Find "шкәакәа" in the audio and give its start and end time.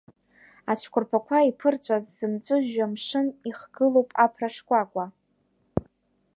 4.55-5.05